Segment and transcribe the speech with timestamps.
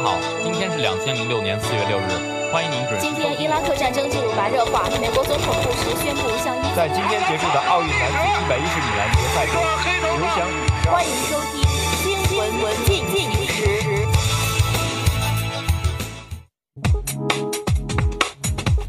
[0.00, 2.04] 家好，今天是两千零六年四月六日，
[2.50, 3.02] 欢迎您准时。
[3.02, 6.62] 今天伊拉克战争进入白热化，美国总统布什宣布向伊。
[6.74, 9.60] 在今天结束的奥运男子一百一十米栏决赛中，
[10.16, 10.52] 刘翔宇。
[10.88, 11.60] 欢迎收听
[12.00, 13.52] 新闻文进进时。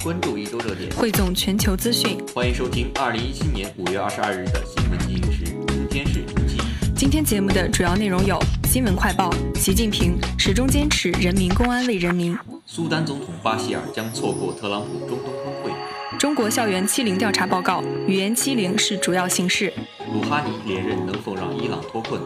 [0.01, 2.17] 关注一周热点，汇总全球资讯。
[2.33, 5.43] 欢迎收听二零一七年五月二十二日的新闻进行时。
[5.67, 6.61] 今天是星期一。
[6.95, 8.39] 今天节目的主要内容有：
[8.71, 12.33] 新闻快报，习近平始终坚持人民公安为人民；
[12.65, 15.71] 苏丹总统巴希尔将错过特朗普中东峰会；
[16.17, 19.67] 中国校园欺凌调查报告，语言欺凌是主要形式；
[20.13, 22.21] 鲁哈尼连任能否让伊朗脱困？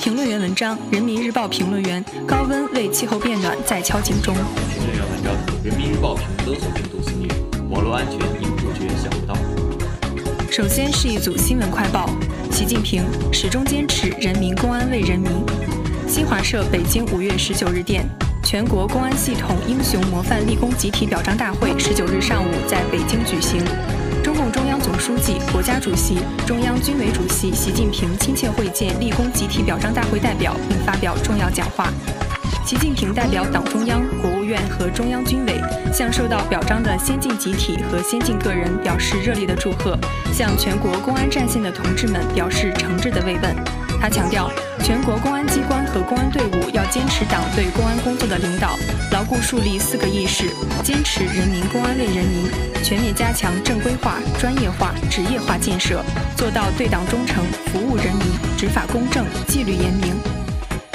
[0.00, 4.34] 评论员文章：人民日报评论员高温为气候变暖在敲警钟。
[4.34, 7.28] 评论员文章：人民日报评勒索病毒肆虐，
[7.70, 9.36] 网络安全应杜绝想不到。
[10.50, 12.10] 首先是一组新闻快报：
[12.50, 15.30] 习近平始终坚持人民公安为人民。
[16.08, 18.02] 新华社北京五月十九日电，
[18.42, 23.62] 全国公安系统英雄模范立功集体表彰大会十九日上午在北京举行。
[24.24, 31.92] 中共中央总书记、国家主席、中央军委主席习近平亲切会见立功集体表彰大会代表，并发表重要讲话。
[32.64, 35.60] 习近平代表党中央、国务院和中央军委，
[35.92, 39.98] 向受到表彰的先进集体和先进个人表示热烈的祝贺，
[40.32, 43.87] 向全国公安战线的同志们表示诚挚的慰问。
[44.00, 44.48] 他强调，
[44.82, 48.76] 全国公安机关和公安队伍要坚持党对公安工作的领导，
[49.12, 50.44] 牢固树立四个意识，
[50.84, 52.48] 坚持人民公安为人民，
[52.84, 56.02] 全面加强正规化、专业化、职业化建设，
[56.36, 58.26] 做到对党忠诚、服务人民、
[58.56, 60.27] 执法公正、纪律严明。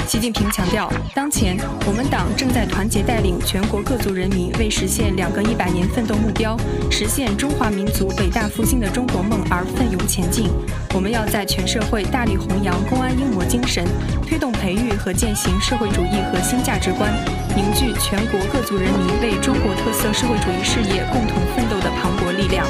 [0.06, 6.56] 习近平强调，当前我们党正在团结带领全国各族人民为实现两个一百年奋斗目标、
[6.90, 10.50] 实现中华民族伟大复兴的中国梦而奋勇前进。
[10.94, 13.84] 我们要在全社会大力弘扬公安英模精神，
[14.26, 17.10] 推动培育和践行社会主义核心价值观，
[17.56, 22.66] 凝聚全国各族人民为中国特色社会主义事业共同奋斗的磅礴力量。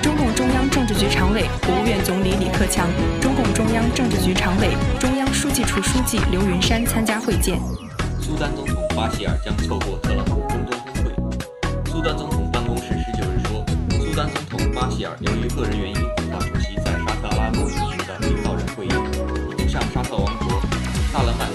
[0.00, 2.88] 中共中央政治局常委、国务院总理李克强，
[3.20, 7.58] 中共中央政治局常委、中央书记处书记刘云山参加会见。
[8.20, 11.90] 苏丹总统巴希尔将错过特朗普中东峰会。
[11.90, 13.66] 苏丹总统办公室十九日说，
[13.98, 18.92] 苏丹总统巴希尔由于个人原因无法出席在沙特阿拉伯举行的领导人会议，
[19.50, 20.62] 已经向沙特王国
[21.12, 21.48] 萨勒曼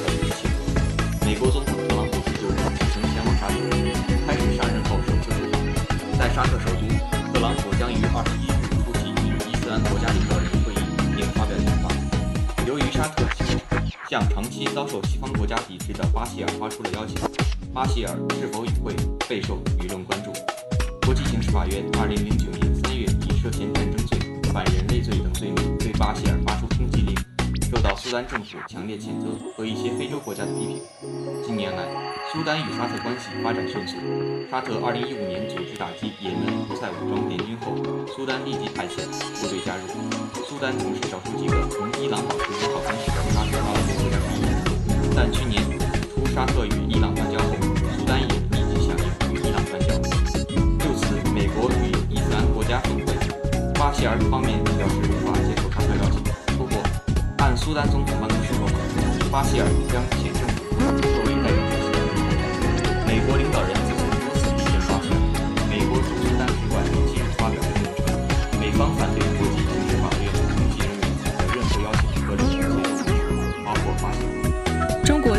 [14.78, 17.18] 遭受西方国家抵制的巴希尔发出了邀请，
[17.74, 18.94] 巴希尔是否与会
[19.28, 20.32] 备受舆论关注。
[21.02, 24.20] 国际刑事法院二零零九年三月以涉嫌战争罪、
[24.54, 27.16] 反人类罪等罪名对巴希尔发出通缉令，
[27.72, 30.78] 受到苏丹政府强烈谴责和一些非洲国家的批评。
[31.44, 31.82] 近年来，
[32.32, 33.98] 苏丹与沙特关系发展迅速。
[34.52, 37.74] 沙特二零一五年组织打击也门胡塞武装联军后，
[38.16, 39.02] 苏丹立即派遣
[39.42, 39.90] 部队加入。
[40.46, 43.77] 苏丹同时找出几个同伊朗保持友好关系的沙特阿拉伯国家之一。
[45.20, 45.64] 但去年，
[46.14, 47.56] 除沙特与伊朗断交后，
[47.98, 49.88] 苏丹也立即响应与伊朗断交。
[50.78, 53.18] 就此，美国与伊斯兰国家峰会，
[53.74, 56.22] 巴希尔方面表示无法接受沙特邀请。
[56.56, 56.78] 不过，
[57.40, 58.78] 按苏丹总统办公室说法，
[59.32, 61.90] 巴希尔将前政府作为代表出席。
[63.08, 63.74] 美国领导人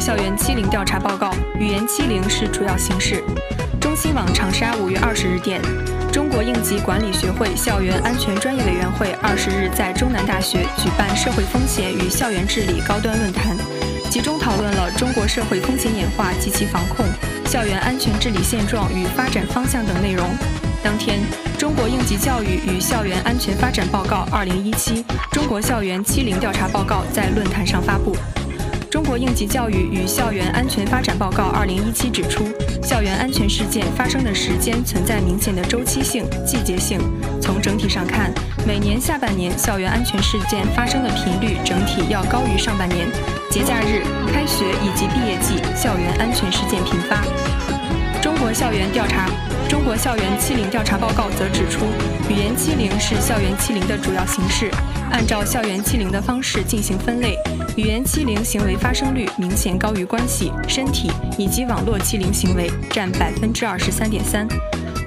[0.08, 3.22] 校园欺凌调查报告，语言欺凌是主要形式。
[3.78, 5.60] 中新网长沙五月二十日电，
[6.10, 13.54] 中国应急管理学会校园安全专业委员会二十日在中南大学举办社会风险与校园治理高端论坛，
[14.08, 17.04] 集中讨论了中国社会风险演化及其防控、
[17.44, 20.26] 校园安全治理现状与发展方向等内容。
[20.82, 21.18] 当天，
[21.60, 25.04] 《中国应急教育与校园安全发展报告（二零一七）》
[25.34, 28.14] 中国校园欺凌调查报告在论坛上发布。
[29.08, 32.44] 《中国应急教育与校园安全发展报告（二零一七）》指出，
[32.82, 37.00] 校园安全事件发生的时间存在明显的周期性、季节性。
[37.40, 38.30] 从整体上看，
[38.66, 43.06] 每年下半年校园安全事件发生的频率整体要高于上半年。
[43.50, 47.24] 节假日、开学以及毕业季，校园安全事件频发。
[48.20, 49.26] 中国校园调查。
[49.78, 51.84] 中国校园欺凌调查报告则指出，
[52.28, 54.68] 语言欺凌是校园欺凌的主要形式。
[55.12, 57.38] 按照校园欺凌的方式进行分类，
[57.76, 64.48] 语言欺凌行为发生率明显高于关系、身体以及网络欺凌行为，占百分之二十三点三。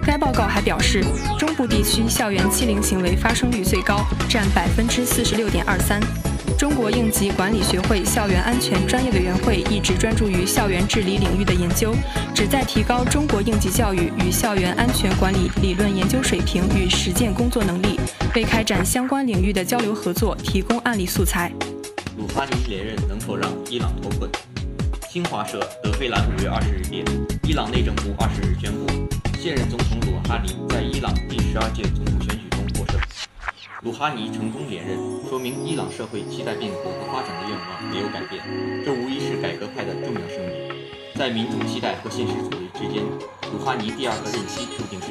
[0.06, 1.04] 该报告还表示，
[1.38, 6.00] 中部地区校园欺凌行为发生率最高，占百分之四十六点二三。
[6.62, 11.92] 中国应急管理学会校园安全专业委员会一直专注于校园治理领域的研究，
[12.36, 18.00] 旨在提高中国应急教育与校园安全管理理论研究水平与实践工作能力，
[18.36, 21.52] 为开展相关领域的交流合作提供案例素材。
[22.16, 24.30] 鲁哈尼连任能否让伊朗脱困？
[25.10, 27.04] 新华社德黑兰五月二十日电，
[27.42, 28.86] 伊朗内政部二十日宣布，
[29.40, 32.11] 现任总统鲁哈尼在伊朗第十二届总统。
[33.84, 34.96] 鲁哈尼成功连任，
[35.28, 38.40] 说明伊朗社会期待变革和发展的愿望没有改变，
[38.86, 40.54] 这无疑是改革派的重要胜利。
[41.16, 43.02] 在民众期待和现实主义之间，
[43.52, 45.08] 鲁哈尼第二个任期注定是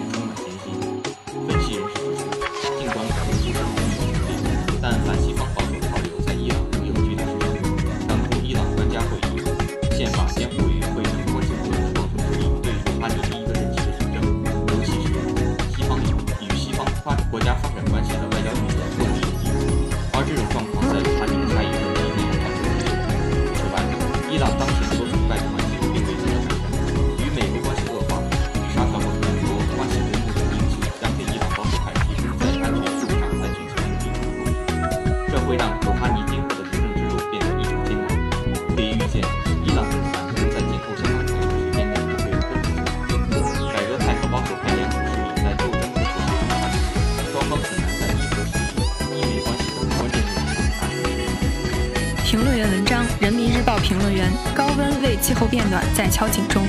[55.31, 56.61] 气候变暖在敲警钟。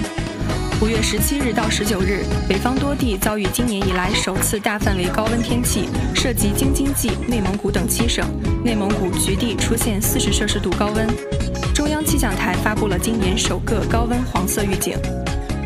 [0.83, 8.23] 五月十七日到十九日，北方多地遭遇今年以来首次大范围高温天气，涉及京津冀、内蒙古等七省，
[8.63, 11.07] 内蒙古局地出现四十摄氏度高温。
[11.73, 14.95] 中央气象台发布了今年首个高温黄色预警。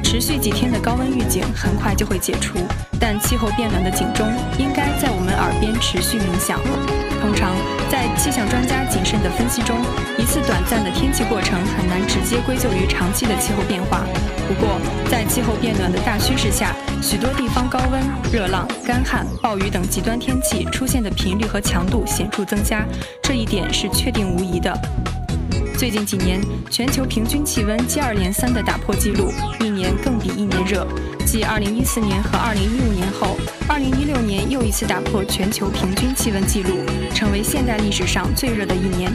[0.02, 2.58] 持续几天的高温预警很快就会解除，
[2.98, 4.26] 但气候变暖的警钟
[4.58, 6.62] 应该在我们耳边持续鸣响。
[7.22, 7.56] 通常，
[7.90, 9.78] 在气象专家谨慎的分析中，
[10.18, 14.06] 一次短暂的天气过程很难直接归咎于长期的气候变化。
[14.48, 14.80] 不过，
[15.10, 18.02] 在气候变暖的大趋势下，许多地方高温、
[18.32, 22.86] 热浪、干旱、暴雨等极端天气出现的频率和强度显著增加，
[23.24, 24.78] 这一点是确定无疑的。
[25.78, 26.40] 最近几年，
[26.70, 30.88] 全球平均气温接二连三地打破纪录，一年更比一年热。
[31.26, 33.36] 继2014年和2015年后
[33.68, 36.70] ，2016年又一次打破全球平均气温纪录，
[37.16, 39.12] 成为现代历史上最热的一年。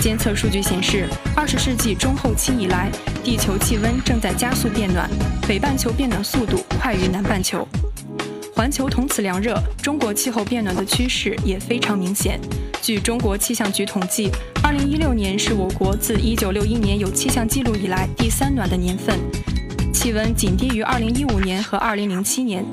[0.00, 2.90] 监测数据显示，20世纪中后期以来，
[3.22, 5.08] 地球气温正在加速变暖，
[5.46, 7.66] 北半球变暖速度快于南半球。
[8.54, 12.40] 环球同此凉热，中国气候变暖的趋势也非常明显。
[12.82, 14.30] 据中国气象局统计
[14.64, 19.16] ，2016年是我国自1961年有气象记录以来第三暖的年份，
[20.02, 22.64] 气温仅低于2015年和2007年。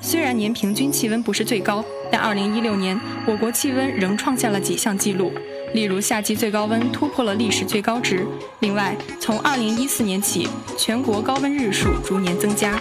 [0.00, 5.30] 虽然年平均气温不是最高，但2016年我国气温仍创下了几项纪录，
[5.74, 8.26] 例如夏季最高温突破了历史最高值。
[8.58, 12.76] 另外，从2014年起，全国高温日数逐年增加。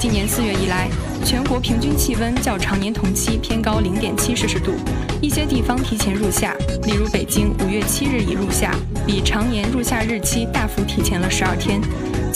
[0.00, 0.88] 今年四月以来，
[1.22, 4.72] 全国平均气温较常年同期偏高零点七摄氏度，
[5.20, 6.54] 一些地方提前入夏，
[6.84, 8.74] 例如北京五月七日已入夏，
[9.06, 11.78] 比常年入夏日期大幅提前了十二天。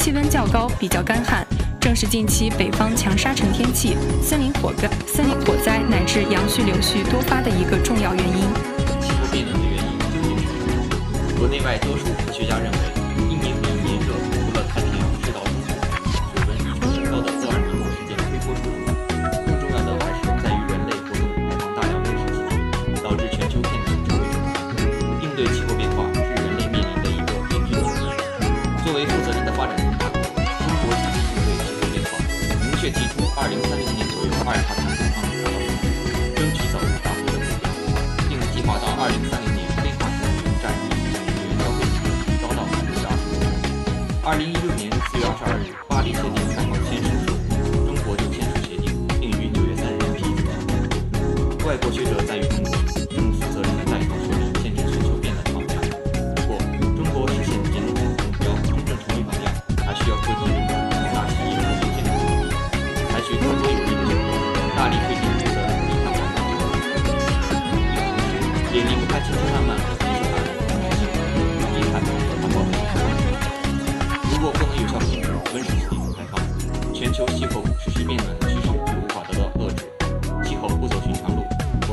[0.03, 1.47] 气温较高，比较干旱，
[1.79, 8.43] 正是近期北方强沙尘天气、森林火灾、森林火灾乃至杨絮柳絮多发的一个重要原因。
[9.01, 11.39] 气候变暖的原因？
[11.39, 13.02] 国内外多数科学家认为，
[44.33, 50.49] 二零一六年四月二十二日，巴黎协定开签署书，中国就签署协定，并于九月三日批准。
[51.67, 52.43] 外国学者赞誉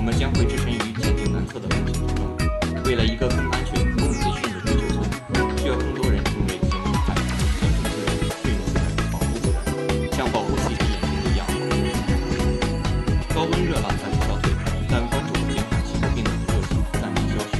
[0.09, 2.25] 们将会置身于前景难测的风险之中。
[2.83, 5.05] 为了一个更安全、更可持续的地球村，
[5.59, 7.13] 需要更多人成为节能减排、
[7.59, 8.09] 尊重自然、
[8.41, 9.61] 顺应自然、保护自然，
[10.17, 12.09] 像保护自己的眼睛一样保护生态。
[13.35, 14.49] 高温热浪暂时消退，
[14.89, 17.53] 但关注和减缓气候变暖的热情暂没消失。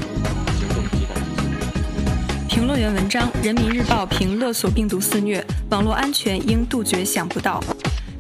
[0.58, 1.08] 行动起点
[2.50, 7.64] 评论员文章，《人民日报》评勒索病毒肆虐，网络安全应杜绝想不到。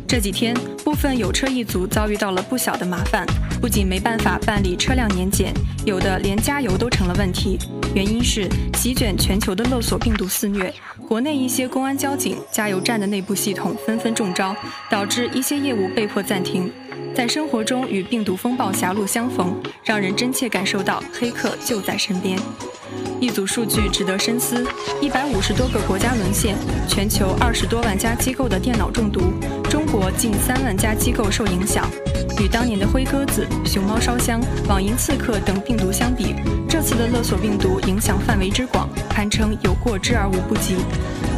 [0.10, 3.24] 这几天，部分有车一族遭遇到了不小的麻烦，
[3.62, 5.54] 不仅没办法办理车辆年检，
[5.86, 7.60] 有的连加油都成了问题。
[7.94, 10.74] 原因是席卷全球的勒索病毒肆虐，
[11.08, 14.56] 国内一些公安交警、加油站的内部系统纷纷中招，
[14.90, 16.72] 导致一些业务被迫暂停。
[17.14, 22.36] 在生活中与病毒风暴狭路相逢，让人真切感受到黑客就在身边。
[23.22, 24.66] 一组数据值得深思：
[25.02, 26.56] 一百五十多个国家沦陷，
[26.88, 29.34] 全球二十多万家机构的电脑中毒，
[29.70, 31.86] 中国近三万家机构受影响。
[32.40, 36.34] 与当年的灰鸽子、熊猫烧香、网银刺客等病毒相比，
[36.70, 40.78] 这次的勒索病毒影响范围之广，堪称有过之而无不及，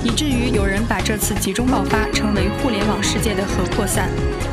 [0.04, 4.08] 以至于有人把这次集中爆发称为“互联网世界的核扩散”。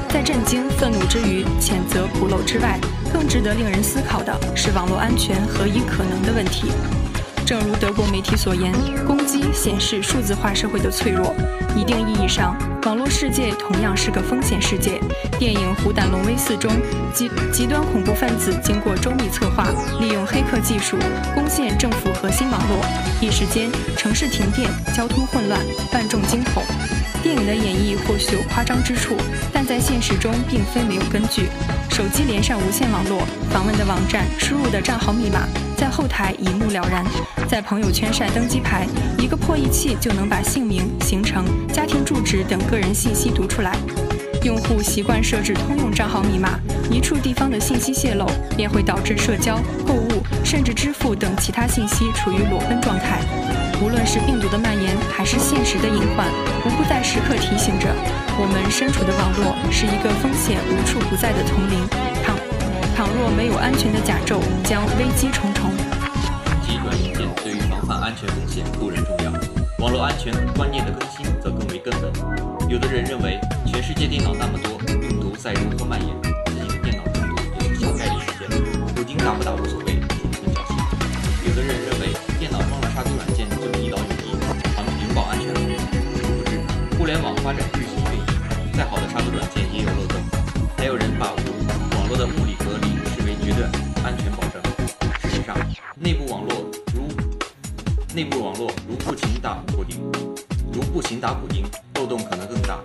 [0.08, 2.78] 在震惊、愤怒之余，谴责、补漏之外，
[3.12, 6.72] 更值得令人思考的是网络安全何以可能的问题。
[7.48, 8.70] 正如德国媒体所言，
[9.06, 11.34] 攻击显示数字化社会的脆弱。
[11.74, 15.00] 一定意义上，网络世界同样是个风险世界。
[15.38, 16.70] 电影《虎胆龙威四》中，
[17.14, 19.66] 极极端恐怖分子经过周密策划，
[19.98, 20.98] 利用黑客技术
[21.34, 22.84] 攻陷政府核心网络，
[23.18, 25.58] 一时间城市停电、交通混乱、
[25.94, 26.62] 万众惊恐。
[27.22, 29.16] 电影的演绎或许有夸张之处，
[29.52, 31.48] 但在现实中并非没有根据。
[31.90, 35.40] 手机连上无线网络，访问的网站、输入的账号密码，
[35.76, 37.04] 在后台一目了然。
[37.48, 38.86] 在朋友圈晒登机牌，
[39.18, 43.76] 一个破译器就能把姓名、行程、家庭住址等个人信息读出来。
[44.44, 53.67] 用户习惯设置通用账号密码，一处地方的信息泄露，便会导致社交、购物甚至支付等其他信息处于裸奔状态。
[53.80, 56.26] 无论是病毒的蔓延，还是现实的隐患，
[56.66, 57.86] 无不在时刻提醒着
[58.34, 61.78] 我们身处的网络是一个风险无处不在的丛林。
[62.26, 62.34] 倘
[62.96, 65.70] 倘若没有安全的甲胄，将危机重重。
[66.42, 69.30] 升级软硬件对于防范安全风险固然重要，
[69.78, 72.10] 网络安全观念的更新则更为根本。
[72.68, 76.10] 有的人认为，全世界电脑那么多，病毒再如何蔓延，
[76.50, 78.50] 自己的电脑中毒也是小概率事件，
[78.90, 80.74] 补丁大不大无所谓，谨存侥幸。
[81.46, 82.10] 有的人认为，
[82.42, 83.47] 电脑装了杀毒软件。
[87.36, 90.20] 发展日新月异，再好的杀毒软件也有漏洞。
[90.76, 91.32] 还有人把
[91.96, 93.64] 网络的物理隔离视为绝对
[94.04, 94.62] 安全保证。
[95.22, 95.56] 事实上，
[95.98, 97.08] 内部网络如
[98.14, 100.00] 内部网络如不勤打补丁，
[100.72, 102.78] 如不勤打补丁，漏洞可能更大，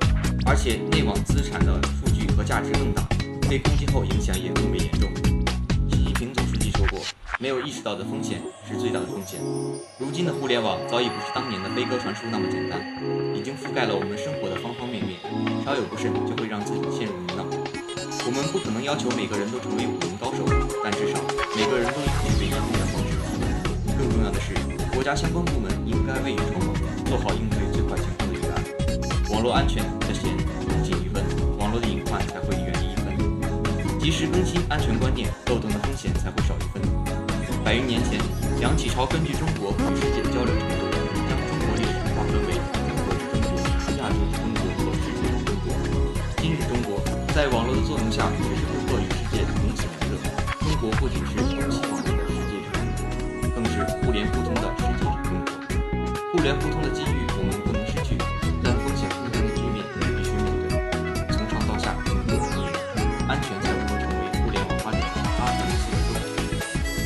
[0.46, 3.04] 而且内网资产的数据和价值更大，
[3.50, 5.10] 被攻击后影响也更为严重。
[7.44, 9.38] 没有意识到的风险是最大的风险。
[10.00, 12.80] 如今的互联网早已不是当年的飞鸽传书那么简单，
[13.36, 15.20] 已经覆盖了我们生活的方方面面，
[15.60, 17.44] 稍有不慎就会让自己陷入泥淖。
[18.24, 20.48] 我们不可能要求每个人都成为武林高手，
[20.80, 21.20] 但至少
[21.52, 23.12] 每个人都应具备一定的方式。
[23.92, 24.56] 更重要的是，
[24.96, 26.72] 国家相关部门应该未雨绸缪，
[27.12, 28.56] 做好应对最坏情况的预案。
[29.36, 30.32] 网络安全的险
[30.64, 31.20] 更进一分，
[31.60, 34.00] 网络的隐患才会远离一分。
[34.00, 36.56] 及时更新安全观念，漏洞的风险才会少。
[37.64, 38.20] 百余年前，
[38.60, 40.84] 梁启超根据中国与世界的交流程度，
[41.24, 43.56] 将中国历史划分为中国之中国、
[43.96, 45.72] 亚洲之中国和世界之中国。
[46.42, 47.00] 今日中国
[47.34, 50.20] 在网络的作用下，时时刻刻与世界同起同热。
[50.60, 55.48] 中国不仅是东西方的世界之中国，更是互联互通的世界之中国。
[56.34, 57.23] 互联互通的机遇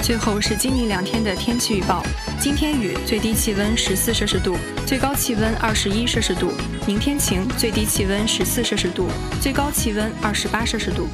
[0.07, 2.01] 最后是今明两天的天气预报：
[2.39, 6.47] 今天雨，最低气温十四摄氏度，最高气温二十一摄氏度；
[6.87, 9.09] 明天晴，最低气温十四摄氏度，
[9.41, 11.09] 最高气温二十八摄氏度。